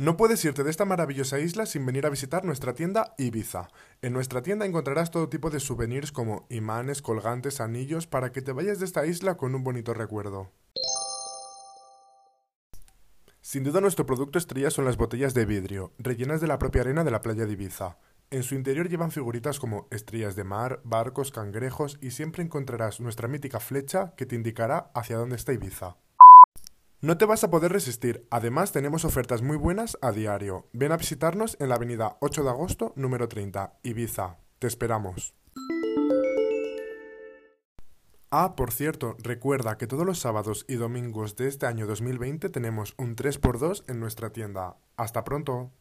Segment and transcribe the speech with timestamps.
[0.00, 3.68] No puedes irte de esta maravillosa isla sin venir a visitar nuestra tienda Ibiza.
[4.00, 8.52] En nuestra tienda encontrarás todo tipo de souvenirs como imanes, colgantes, anillos, para que te
[8.52, 10.52] vayas de esta isla con un bonito recuerdo.
[13.42, 17.04] Sin duda nuestro producto estrella son las botellas de vidrio, rellenas de la propia arena
[17.04, 17.98] de la playa de Ibiza.
[18.30, 23.28] En su interior llevan figuritas como estrellas de mar, barcos, cangrejos y siempre encontrarás nuestra
[23.28, 25.98] mítica flecha que te indicará hacia dónde está Ibiza.
[27.02, 30.68] No te vas a poder resistir, además tenemos ofertas muy buenas a diario.
[30.74, 34.36] Ven a visitarnos en la avenida 8 de agosto, número 30, Ibiza.
[34.58, 35.34] Te esperamos.
[38.30, 42.94] Ah, por cierto, recuerda que todos los sábados y domingos de este año 2020 tenemos
[42.98, 44.76] un 3x2 en nuestra tienda.
[44.98, 45.72] Hasta pronto.